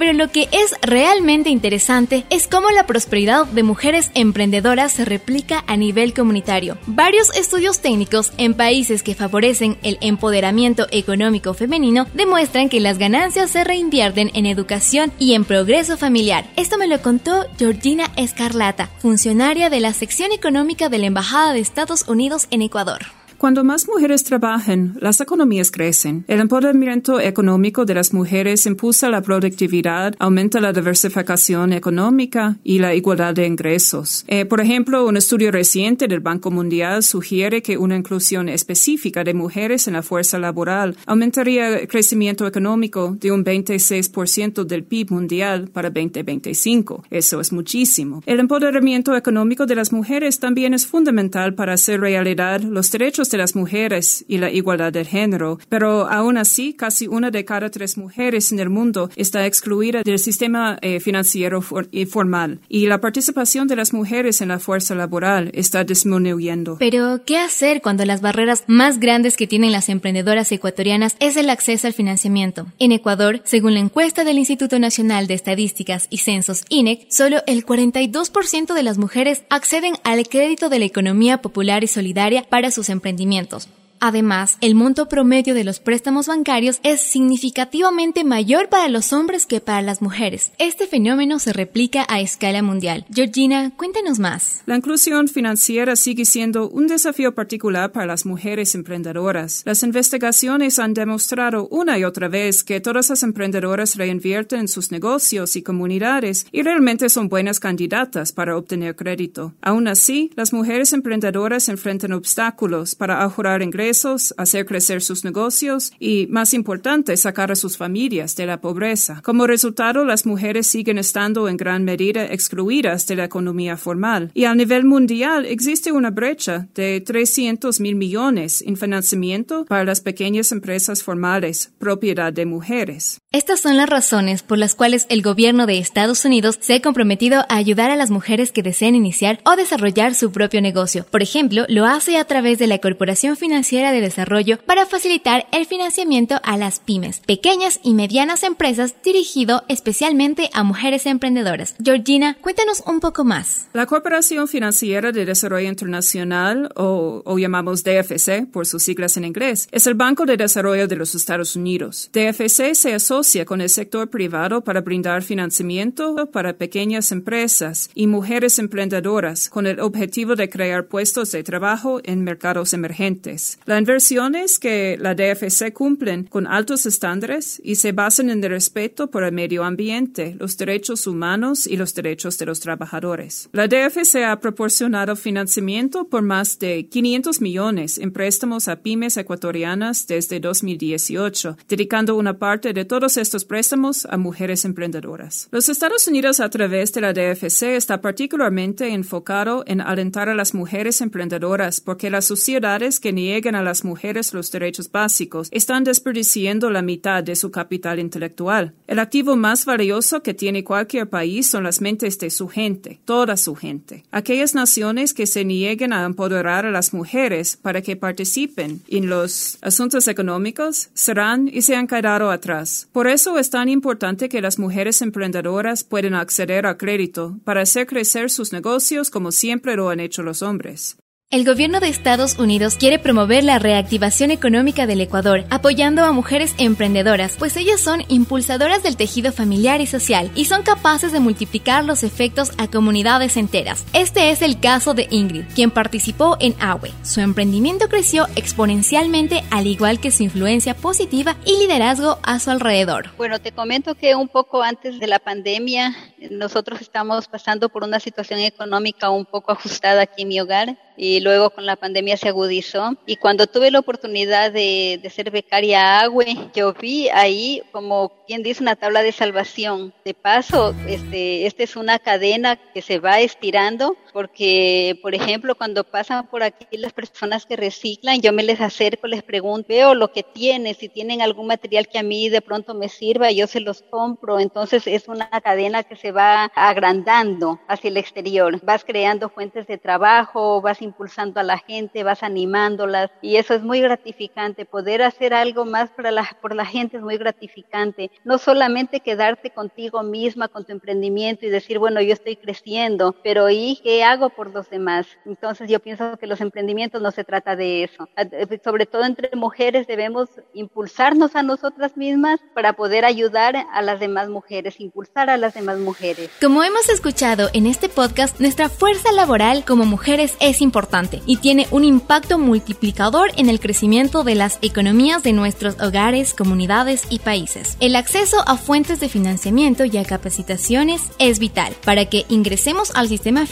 Pero 0.04 0.18
lo 0.18 0.30
que 0.34 0.50
es 0.52 0.76
realmente 0.82 1.50
interesante 1.50 2.26
es 2.30 2.50
cómo 2.50 2.72
la 2.72 2.86
prosperidad 2.86 3.46
de 3.46 3.64
mujeres 3.64 4.12
emprendedoras 4.16 4.92
se 4.92 5.06
replica 5.06 5.64
a 5.66 5.78
nivel 5.78 6.14
comunitario. 6.14 6.78
Varios 6.88 7.34
estudios 7.38 7.80
técnicos 7.80 8.34
en 8.38 8.54
países 8.54 9.02
que 9.02 9.16
favorecen 9.16 9.78
el 9.82 9.98
empoderamiento 10.02 10.88
económico 10.92 11.54
femenino 11.54 12.06
demuestran 12.14 12.68
que 12.68 12.82
las 12.82 12.98
ganancias 12.98 13.52
se 13.52 13.64
reinvierten 13.64 14.30
en 14.34 14.46
educación 14.46 15.14
y 15.20 15.36
en 15.36 15.46
progreso 15.46 15.96
familiar. 15.96 16.48
Esto 16.58 16.78
me 16.78 16.88
lo 16.88 17.02
contó 17.02 17.46
Georgina 17.58 18.12
Escarlata, 18.18 18.90
funcionaria 19.00 19.70
de 19.70 19.80
la 19.80 19.94
sección 19.94 20.34
económica 20.34 20.90
de 20.90 20.98
la 20.98 21.06
Embajada 21.06 21.54
de 21.54 21.62
Estados 21.62 22.10
Unidos 22.10 22.48
en 22.52 22.62
Ecuador. 22.62 23.23
Cuando 23.38 23.64
más 23.64 23.88
mujeres 23.88 24.24
trabajan, 24.24 24.98
las 25.00 25.20
economías 25.20 25.72
crecen. 25.72 26.24
El 26.28 26.40
empoderamiento 26.40 27.20
económico 27.20 27.84
de 27.86 27.94
las 27.94 28.14
mujeres 28.14 28.66
impulsa 28.66 29.10
la 29.10 29.22
productividad, 29.22 30.16
aumenta 30.20 30.62
la 30.62 30.72
diversificación 30.72 31.74
económica 31.74 32.58
y 32.64 32.80
la 32.80 32.96
igualdad 32.96 33.34
de 33.34 33.46
ingresos. 33.46 34.24
Eh, 34.28 34.46
por 34.46 34.62
ejemplo, 34.62 35.06
un 35.06 35.18
estudio 35.18 35.52
reciente 35.52 36.08
del 36.08 36.22
Banco 36.22 36.52
Mundial 36.52 37.04
sugiere 37.04 37.62
que 37.62 37.78
una 37.78 37.98
inclusión 37.98 38.48
específica 38.48 39.24
de 39.24 39.34
mujeres 39.34 39.88
en 39.88 39.94
la 39.94 40.04
fuerza 40.04 40.40
laboral 40.40 40.96
aumentaría 41.06 41.80
el 41.80 41.88
crecimiento 41.88 42.48
económico 42.48 43.18
de 43.20 43.32
un 43.32 43.44
26% 43.44 44.64
del 44.64 44.84
PIB 44.84 45.12
mundial 45.12 45.70
para 45.72 45.90
2025. 45.90 47.04
Eso 47.10 47.42
es 47.42 47.52
muchísimo. 47.52 48.24
El 48.26 48.40
empoderamiento 48.40 49.16
económico 49.16 49.66
de 49.66 49.76
las 49.76 49.92
mujeres 49.92 50.40
también 50.40 50.74
es 50.74 50.88
fundamental 50.88 51.56
para 51.56 51.74
hacer 51.74 52.00
realidad 52.00 52.62
los 52.62 52.90
derechos 52.92 53.30
de 53.34 53.40
las 53.40 53.56
mujeres 53.56 54.24
y 54.30 54.38
la 54.38 54.50
igualdad 54.50 54.94
de 54.94 55.04
género, 55.04 55.60
pero 55.68 56.08
aún 56.08 56.38
así 56.38 56.74
casi 56.74 57.08
una 57.08 57.32
de 57.32 57.44
cada 57.44 57.70
tres 57.70 57.98
mujeres 57.98 58.54
en 58.54 58.60
el 58.60 58.70
mundo 58.70 59.10
está 59.18 59.46
excluida 59.46 60.04
del 60.04 60.20
sistema 60.20 60.78
eh, 60.82 61.02
financiero 61.02 61.62
formal 61.62 62.60
y 62.70 62.88
la 62.88 63.02
participación 63.02 63.68
de 63.68 63.76
las 63.76 63.92
mujeres 63.92 64.40
en 64.42 64.50
la 64.50 64.60
fuerza 64.60 64.96
laboral 64.96 65.52
está 65.54 65.84
disminuyendo. 65.84 66.78
Pero, 66.80 67.24
¿qué 67.26 67.38
hacer 67.38 67.82
cuando 67.82 68.06
las 68.06 68.22
barreras 68.22 68.64
más 68.68 69.00
grandes 69.00 69.36
que 69.36 69.48
tienen 69.48 69.72
las 69.72 69.90
emprendedoras 69.90 70.52
ecuatorianas 70.52 71.16
es 71.20 71.36
el 71.36 71.50
acceso 71.50 71.88
al 71.88 71.94
financiamiento? 71.94 72.68
En 72.80 72.92
Ecuador, 72.92 73.42
según 73.44 73.74
la 73.74 73.80
encuesta 73.80 74.24
del 74.24 74.38
Instituto 74.38 74.80
Nacional 74.80 75.28
de 75.28 75.34
Estadísticas 75.34 76.08
y 76.10 76.20
Censos 76.20 76.64
INEC, 76.70 77.08
solo 77.10 77.42
el 77.48 77.66
42% 77.66 78.74
de 78.74 78.84
las 78.84 78.98
mujeres 78.98 79.44
acceden 79.50 79.96
al 80.04 80.28
crédito 80.28 80.70
de 80.70 80.80
la 80.80 80.86
economía 80.86 81.42
popular 81.42 81.84
y 81.84 81.88
solidaria 81.88 82.44
para 82.44 82.72
sus 82.72 82.90
emprendimientos. 83.14 83.68
Además, 84.06 84.58
el 84.60 84.76
monto 84.76 85.08
promedio 85.08 85.54
de 85.54 85.64
los 85.64 85.80
préstamos 85.80 86.28
bancarios 86.28 86.82
es 86.84 87.00
significativamente 87.00 88.26
mayor 88.26 88.68
para 88.68 88.90
los 88.90 89.14
hombres 89.14 89.46
que 89.46 89.62
para 89.62 89.82
las 89.82 90.02
mujeres. 90.02 90.52
Este 90.58 90.88
fenómeno 90.88 91.40
se 91.40 91.54
replica 91.54 92.06
a 92.10 92.20
escala 92.20 92.62
mundial. 92.62 93.06
Georgina, 93.10 93.72
cuéntanos 93.78 94.20
más. 94.20 94.62
La 94.66 94.76
inclusión 94.76 95.30
financiera 95.30 95.96
sigue 95.96 96.26
siendo 96.26 96.68
un 96.68 96.88
desafío 96.88 97.34
particular 97.34 97.94
para 97.94 98.06
las 98.06 98.26
mujeres 98.26 98.76
emprendedoras. 98.76 99.62
Las 99.64 99.84
investigaciones 99.84 100.80
han 100.80 100.94
demostrado 100.94 101.70
una 101.70 101.98
y 101.98 102.04
otra 102.04 102.28
vez 102.28 102.66
que 102.66 102.82
todas 102.82 103.10
las 103.10 103.24
emprendedoras 103.24 103.96
reinvierten 103.96 104.60
en 104.60 104.68
sus 104.68 104.92
negocios 104.92 105.56
y 105.56 105.64
comunidades 105.64 106.46
y 106.52 106.62
realmente 106.62 107.08
son 107.08 107.30
buenas 107.30 107.62
candidatas 107.62 108.34
para 108.34 108.58
obtener 108.58 108.98
crédito. 108.98 109.54
Aún 109.62 109.88
así, 109.88 110.30
las 110.36 110.52
mujeres 110.52 110.92
emprendedoras 110.92 111.70
enfrentan 111.70 112.12
obstáculos 112.12 112.96
para 112.96 113.22
ahorrar 113.22 113.62
ingresos 113.62 113.93
hacer 114.38 114.66
crecer 114.66 115.02
sus 115.02 115.24
negocios 115.24 115.92
y, 116.00 116.28
más 116.28 116.54
importante, 116.54 117.16
sacar 117.18 117.52
a 117.52 117.56
sus 117.56 117.78
familias 117.78 118.36
de 118.36 118.46
la 118.46 118.60
pobreza. 118.62 119.22
Como 119.24 119.48
resultado, 119.48 120.06
las 120.06 120.26
mujeres 120.26 120.68
siguen 120.68 120.98
estando 120.98 121.48
en 121.48 121.58
gran 121.58 121.84
medida 121.84 122.26
excluidas 122.26 123.08
de 123.08 123.16
la 123.16 123.26
economía 123.26 123.78
formal 123.78 124.32
y 124.34 124.46
a 124.46 124.56
nivel 124.56 124.86
mundial 124.86 125.46
existe 125.46 125.92
una 125.92 126.12
brecha 126.12 126.68
de 126.76 127.02
300 127.02 127.80
mil 127.80 127.96
millones 127.96 128.62
en 128.62 128.78
financiamiento 128.78 129.66
para 129.66 129.84
las 129.84 130.02
pequeñas 130.02 130.52
empresas 130.52 131.04
formales, 131.04 131.72
propiedad 131.78 132.34
de 132.34 132.46
mujeres. 132.46 133.23
Estas 133.36 133.62
son 133.62 133.78
las 133.78 133.90
razones 133.90 134.44
por 134.44 134.60
las 134.60 134.76
cuales 134.76 135.08
el 135.10 135.24
gobierno 135.24 135.66
de 135.66 135.80
Estados 135.80 136.24
Unidos 136.24 136.60
se 136.62 136.76
ha 136.76 136.82
comprometido 136.84 137.40
a 137.50 137.56
ayudar 137.56 137.90
a 137.90 137.96
las 137.96 138.12
mujeres 138.12 138.52
que 138.52 138.62
deseen 138.62 138.94
iniciar 138.94 139.40
o 139.44 139.56
desarrollar 139.56 140.14
su 140.14 140.32
propio 140.32 140.62
negocio. 140.62 141.04
Por 141.10 141.24
ejemplo, 141.24 141.66
lo 141.68 141.88
hace 141.88 142.18
a 142.18 142.26
través 142.26 142.60
de 142.60 142.68
la 142.68 142.78
Corporación 142.78 143.36
Financiera 143.36 143.92
de 143.92 144.02
Desarrollo 144.02 144.60
para 144.68 144.86
facilitar 144.86 145.48
el 145.52 145.66
financiamiento 145.66 146.40
a 146.44 146.58
las 146.58 146.80
pymes, 146.80 147.22
pequeñas 147.22 147.80
y 147.82 147.96
medianas 147.96 148.44
empresas 148.44 148.94
dirigido 149.04 149.64
especialmente 149.68 150.52
a 150.54 150.64
mujeres 150.64 151.08
emprendedoras. 151.08 151.74
Georgina, 151.84 152.38
cuéntanos 152.40 152.84
un 152.86 153.00
poco 153.00 153.24
más. 153.24 153.68
La 153.74 153.88
Corporación 153.88 154.48
Financiera 154.48 155.12
de 155.12 155.26
Desarrollo 155.26 155.68
Internacional, 155.68 156.70
o, 156.76 157.24
o 157.26 157.40
llamamos 157.40 157.84
DFC 157.84 158.46
por 158.52 158.68
sus 158.68 158.84
siglas 158.84 159.18
en 159.18 159.26
inglés, 159.26 159.68
es 159.72 159.88
el 159.88 159.96
Banco 159.96 160.28
de 160.28 160.38
Desarrollo 160.38 160.88
de 160.88 160.98
los 160.98 161.16
Estados 161.16 161.56
Unidos. 161.56 162.12
DFC 162.14 162.76
se 162.76 162.94
asocia 162.94 163.23
con 163.46 163.62
el 163.62 163.70
sector 163.70 164.10
privado 164.10 164.66
para 164.66 164.82
brindar 164.82 165.24
financiamiento 165.24 166.30
para 166.30 166.58
pequeñas 166.58 167.12
empresas 167.14 167.90
y 167.96 168.08
mujeres 168.08 168.60
emprendedoras 168.60 169.50
con 169.50 169.66
el 169.66 169.80
objetivo 169.80 170.36
de 170.36 170.50
crear 170.50 170.88
puestos 170.88 171.32
de 171.32 171.42
trabajo 171.42 172.02
en 172.04 172.22
mercados 172.22 172.74
emergentes. 172.74 173.60
La 173.66 173.80
inversión 173.80 174.36
es 174.36 174.60
que 174.60 174.98
la 175.00 175.16
DFC 175.16 175.72
cumplen 175.72 176.26
con 176.26 176.48
altos 176.48 176.86
estándares 176.86 177.62
y 177.64 177.76
se 177.76 177.94
basan 177.94 178.30
en 178.30 178.44
el 178.44 178.50
respeto 178.50 179.10
por 179.10 179.24
el 179.24 179.32
medio 179.32 179.64
ambiente, 179.64 180.36
los 180.38 180.58
derechos 180.58 181.08
humanos 181.08 181.66
y 181.66 181.78
los 181.78 181.94
derechos 181.94 182.38
de 182.38 182.46
los 182.46 182.60
trabajadores. 182.60 183.50
La 183.54 183.70
DFC 183.70 184.26
ha 184.26 184.38
proporcionado 184.42 185.16
financiamiento 185.16 186.10
por 186.10 186.24
más 186.24 186.60
de 186.60 186.88
500 186.90 187.40
millones 187.40 187.98
en 188.00 188.12
préstamos 188.12 188.68
a 188.68 188.82
pymes 188.82 189.16
ecuatorianas 189.16 190.08
desde 190.08 190.42
2018, 190.42 191.58
dedicando 191.70 192.18
una 192.18 192.38
parte 192.38 192.74
de 192.74 192.84
todos 192.84 193.13
estos 193.18 193.46
préstamos 193.46 194.06
a 194.10 194.18
mujeres 194.18 194.66
emprendedoras. 194.66 195.48
Los 195.52 195.70
Estados 195.70 196.08
Unidos 196.08 196.40
a 196.40 196.50
través 196.50 196.94
de 196.94 197.02
la 197.02 197.14
DFC 197.14 197.76
está 197.76 198.02
particularmente 198.02 198.90
enfocado 198.90 199.64
en 199.68 199.82
alentar 199.82 200.30
a 200.30 200.36
las 200.36 200.54
mujeres 200.54 201.02
emprendedoras 201.02 201.82
porque 201.82 202.10
las 202.10 202.26
sociedades 202.26 203.00
que 203.00 203.14
niegan 203.14 203.56
a 203.56 203.64
las 203.64 203.84
mujeres 203.84 204.34
los 204.34 204.52
derechos 204.52 204.92
básicos, 204.92 205.48
están 205.52 205.84
desperdiciando 205.84 206.70
la 206.70 206.82
mitad 206.82 207.24
de 207.24 207.36
su 207.36 207.52
capital 207.52 208.00
intelectual. 208.00 208.74
El 208.88 209.00
activo 209.00 209.36
más 209.36 209.66
valioso 209.66 210.22
que 210.22 210.34
tiene 210.34 210.64
cualquier 210.64 211.10
país 211.10 211.48
son 211.48 211.64
las 211.64 211.82
mentes 211.82 212.20
de 212.20 212.30
su 212.30 212.48
gente, 212.48 213.00
toda 213.06 213.38
su 213.38 213.56
gente. 213.56 214.04
Aquellas 214.12 214.56
naciones 214.56 215.14
que 215.14 215.28
se 215.28 215.46
nieguen 215.46 215.94
a 215.94 216.06
empoderar 216.06 216.66
a 216.66 216.72
las 216.72 216.94
mujeres 216.94 217.58
para 217.58 217.82
que 217.82 217.96
participen 217.96 218.82
en 218.88 219.10
los 219.10 219.58
asuntos 219.62 220.08
económicos 220.08 220.90
serán 220.94 221.50
y 221.52 221.62
se 221.62 221.76
han 221.76 221.88
quedado 221.88 222.32
atrás. 222.32 222.88
Por 222.92 223.03
eso 223.08 223.40
es 223.40 223.50
tan 223.50 223.70
importante 223.70 224.30
que 224.30 224.42
las 224.42 224.60
mujeres 224.60 225.02
emprendedoras 225.02 225.84
puedan 225.84 226.14
acceder 226.14 226.66
a 226.66 226.78
crédito 226.78 227.40
para 227.44 227.62
hacer 227.62 227.88
crecer 227.88 228.30
sus 228.30 228.54
negocios 228.54 229.10
como 229.10 229.32
siempre 229.32 229.76
lo 229.76 229.90
han 229.90 230.00
hecho 230.00 230.24
los 230.24 230.42
hombres. 230.42 230.98
El 231.34 231.46
gobierno 231.46 231.80
de 231.80 231.88
Estados 231.88 232.38
Unidos 232.38 232.76
quiere 232.76 233.00
promover 233.00 233.44
la 233.44 233.58
reactivación 233.58 234.30
económica 234.30 234.86
del 234.86 235.02
Ecuador, 235.02 235.46
apoyando 235.50 236.04
a 236.04 236.12
mujeres 236.12 236.54
emprendedoras, 236.60 237.38
pues 237.40 237.58
ellas 237.58 237.82
son 237.82 238.04
impulsadoras 238.08 238.84
del 238.84 238.98
tejido 238.98 239.32
familiar 239.32 239.82
y 239.82 239.88
social 239.88 240.30
y 240.36 240.46
son 240.46 240.62
capaces 240.62 241.12
de 241.12 241.20
multiplicar 241.20 241.86
los 241.86 242.04
efectos 242.04 242.52
a 242.60 242.68
comunidades 242.68 243.36
enteras. 243.36 243.84
Este 243.94 244.30
es 244.30 244.44
el 244.44 244.60
caso 244.60 244.94
de 244.94 245.08
Ingrid, 245.10 245.46
quien 245.56 245.72
participó 245.72 246.38
en 246.40 246.54
AWE. 246.62 246.92
Su 247.02 247.20
emprendimiento 247.20 247.90
creció 247.90 248.28
exponencialmente 248.36 249.44
al 249.50 249.66
igual 249.66 250.00
que 250.00 250.12
su 250.12 250.22
influencia 250.22 250.76
positiva 250.76 251.36
y 251.48 251.58
liderazgo 251.58 252.20
a 252.22 252.38
su 252.38 252.52
alrededor. 252.52 253.10
Bueno, 253.18 253.40
te 253.40 253.52
comento 253.52 253.96
que 253.96 254.14
un 254.14 254.28
poco 254.28 254.62
antes 254.62 255.00
de 255.00 255.08
la 255.08 255.18
pandemia 255.18 255.96
nosotros 256.30 256.80
estamos 256.80 257.28
pasando 257.28 257.70
por 257.70 257.84
una 257.84 258.00
situación 258.00 258.40
económica 258.40 259.10
un 259.10 259.26
poco 259.26 259.52
ajustada 259.52 260.04
aquí 260.04 260.22
en 260.22 260.28
mi 260.28 260.40
hogar 260.40 260.78
y 260.98 261.20
luego 261.20 261.50
con 261.50 261.66
la 261.66 261.76
pandemia 261.76 262.18
se 262.18 262.30
agudizó. 262.30 262.96
Y 263.06 263.18
cuando 263.18 263.48
tuve 263.48 263.72
la 263.72 263.80
oportunidad 263.80 264.52
de, 264.52 265.00
de 265.02 265.10
ser 265.10 265.32
becaria 265.32 266.00
AGUE, 266.00 266.50
yo 266.54 266.74
vi 266.74 267.10
ahí 267.10 267.62
como 267.72 268.12
quien 268.28 268.44
dice 268.44 268.62
una 268.62 268.76
tabla 268.76 269.04
de 269.04 269.12
salvación. 269.12 269.94
De 270.06 270.14
paso, 270.14 270.76
este, 270.88 271.46
esta 271.46 271.64
es 271.64 271.76
una 271.76 272.00
cadena 272.00 272.56
que 272.56 272.82
se 272.82 273.00
va 273.00 273.20
estirando 273.20 273.98
porque, 274.14 274.98
por 275.02 275.16
ejemplo, 275.16 275.56
cuando 275.56 275.84
pasan 275.84 276.28
por 276.28 276.44
aquí 276.44 276.78
las 276.78 276.94
personas 276.94 277.46
que 277.46 277.56
reciclan, 277.56 278.22
yo 278.22 278.32
me 278.32 278.44
les 278.44 278.62
acerco, 278.62 279.08
les 279.08 279.24
pregunto, 279.24 279.68
veo 279.70 279.96
lo 279.96 280.12
que 280.12 280.24
tienen, 280.24 280.76
si 280.76 280.88
tienen 280.88 281.22
algún 281.22 281.48
material 281.48 281.88
que 281.88 282.00
a 282.00 282.04
mí 282.04 282.30
de 282.30 282.42
pronto 282.42 282.74
me 282.76 282.90
sirva, 282.90 283.32
yo 283.32 283.48
se 283.48 283.60
los 283.60 283.82
compro. 283.82 284.40
Entonces 284.40 284.88
es 284.88 285.08
una 285.08 285.30
cadena 285.42 285.84
que 285.84 285.96
se 285.96 286.12
va 286.12 286.46
agrandando 286.56 287.60
hacia 287.68 287.90
el 287.90 287.98
exterior. 287.98 288.60
Vas 288.64 288.86
creando 288.86 289.30
fuentes 289.30 289.68
de 289.68 289.78
trabajo, 289.78 290.62
vas 290.62 290.82
impulsando 290.82 291.40
a 291.40 291.44
la 291.44 291.58
gente, 291.58 292.04
vas 292.04 292.24
animándolas 292.24 293.10
y 293.22 293.38
eso 293.38 293.54
es 293.54 293.64
muy 293.64 293.82
gratificante. 293.82 294.66
Poder 294.66 295.02
hacer 295.02 295.34
algo 295.34 295.66
más 295.66 295.90
para 295.92 296.12
por 296.42 296.56
la 296.56 296.66
gente 296.66 296.98
es 296.98 297.04
muy 297.04 297.18
gratificante. 297.18 298.12
No 298.24 298.38
solamente 298.38 299.00
quedarte 299.00 299.50
contigo 299.50 300.04
misma, 300.04 300.48
con 300.48 300.66
tu 300.66 300.72
emprendimiento 300.72 301.46
y 301.46 301.50
decir, 301.50 301.80
bueno, 301.80 302.02
yo 302.02 302.14
estoy 302.14 302.36
creciendo, 302.36 303.16
pero 303.24 303.50
¿y 303.50 303.80
qué 303.84 304.03
hago 304.04 304.30
por 304.30 304.54
los 304.54 304.70
demás? 304.70 305.08
Entonces 305.26 305.70
yo 305.70 305.80
pienso 305.80 306.18
que 306.18 306.28
los 306.28 306.42
emprendimientos 306.42 307.02
no 307.02 307.12
se 307.12 307.24
trata 307.24 307.56
de 307.56 307.84
eso. 307.84 308.08
Eh, 308.18 308.60
sobre 308.64 308.86
todo 308.86 309.04
entre 309.04 309.30
mujeres 309.36 309.88
debemos 309.88 310.30
impulsarnos 310.54 311.36
a 311.36 311.44
nosotras 311.44 311.98
mismas 311.98 312.40
para 312.54 312.74
poder 312.74 313.06
ayudar 313.06 313.56
a 313.74 313.82
las 313.82 314.00
demás 314.00 314.30
mujeres, 314.30 314.80
impulsar 314.80 315.30
a 315.30 315.38
las 315.38 315.54
demás 315.54 315.78
mujeres. 315.80 316.30
Como 316.42 316.64
hemos 316.64 316.90
escuchado 316.90 317.50
en 317.54 317.68
este 317.68 317.90
podcast, 317.90 318.40
nuestra 318.40 318.70
fuerza 318.70 319.12
laboral 319.12 319.64
como 319.66 319.86
mujeres 319.86 320.36
es 320.40 320.62
importante 320.62 321.22
y 321.26 321.38
tiene 321.38 321.68
un 321.72 321.84
impacto 321.84 322.38
multiplicador 322.38 323.32
en 323.38 323.50
el 323.50 323.60
crecimiento 323.60 324.24
de 324.24 324.36
las 324.36 324.60
economías 324.62 325.24
de 325.24 325.34
nuestros 325.34 325.80
hogares, 325.82 326.34
comunidades 326.34 327.08
y 327.10 327.20
países. 327.20 327.78
El 327.80 327.96
acceso 327.96 328.38
a 328.46 328.58
fuentes 328.58 329.00
de 329.00 329.10
financiamiento 329.10 329.86
y 329.86 329.98
a 329.98 330.06
capacitaciones 330.06 331.12
es 331.20 331.40
vital 331.40 331.74
para 331.86 332.06
que 332.06 332.26
ingresemos 332.30 332.96
al 332.96 333.08
sistema 333.08 333.46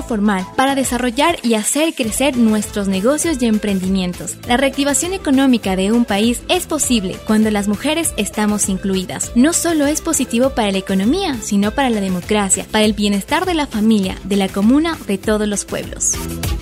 formal 0.00 0.46
para 0.56 0.74
desarrollar 0.74 1.36
y 1.42 1.52
hacer 1.52 1.92
crecer 1.94 2.38
nuestros 2.38 2.88
negocios 2.88 3.36
y 3.42 3.46
emprendimientos. 3.46 4.36
La 4.48 4.56
reactivación 4.56 5.12
económica 5.12 5.76
de 5.76 5.92
un 5.92 6.06
país 6.06 6.40
es 6.48 6.66
posible 6.66 7.18
cuando 7.26 7.50
las 7.50 7.68
mujeres 7.68 8.14
estamos 8.16 8.70
incluidas. 8.70 9.32
No 9.34 9.52
solo 9.52 9.86
es 9.86 10.00
positivo 10.00 10.50
para 10.50 10.72
la 10.72 10.78
economía, 10.78 11.36
sino 11.42 11.72
para 11.72 11.90
la 11.90 12.00
democracia, 12.00 12.64
para 12.70 12.84
el 12.84 12.94
bienestar 12.94 13.44
de 13.44 13.54
la 13.54 13.66
familia, 13.66 14.16
de 14.24 14.36
la 14.36 14.48
comuna, 14.48 14.96
de 15.06 15.18
todos 15.18 15.46
los 15.46 15.64
pueblos. 15.64 16.12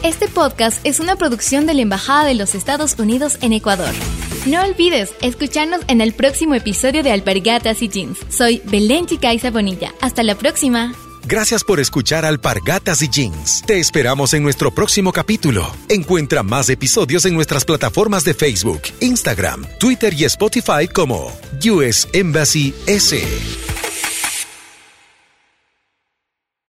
Este 0.03 0.27
podcast 0.27 0.85
es 0.85 0.99
una 0.99 1.17
producción 1.17 1.67
de 1.67 1.75
la 1.75 1.83
Embajada 1.83 2.25
de 2.25 2.35
los 2.35 2.55
Estados 2.55 2.97
Unidos 2.99 3.39
en 3.43 3.53
Ecuador. 3.53 3.95
No 4.47 4.63
olvides 4.63 5.13
escucharnos 5.21 5.83
en 5.89 6.01
el 6.01 6.15
próximo 6.15 6.55
episodio 6.55 7.03
de 7.03 7.13
Alpargatas 7.13 7.83
y 7.83 7.89
Jeans. 7.89 8.19
Soy 8.31 8.63
Belén 8.65 9.05
Chicaiza 9.07 9.51
Bonilla. 9.51 9.93
Hasta 10.01 10.23
la 10.23 10.35
próxima. 10.35 10.95
Gracias 11.25 11.65
por 11.65 11.81
escuchar 11.81 12.25
Alpargatas 12.25 13.03
y 13.03 13.09
Jeans. 13.09 13.63
Te 13.67 13.79
esperamos 13.79 14.35
en 14.35 14.43
nuestro 14.43 14.71
próximo 14.71 15.13
capítulo. 15.13 15.71
Encuentra 15.89 16.43
más 16.43 16.69
episodios 16.69 17.25
en 17.25 17.35
nuestras 17.35 17.65
plataformas 17.65 18.25
de 18.25 18.35
Facebook, 18.35 18.83
Instagram, 19.01 19.67
Twitter 19.79 20.15
y 20.15 20.25
Spotify 20.25 20.89
como 20.93 21.33
US 21.65 22.09
Embassy 22.13 22.75
S. 22.87 23.90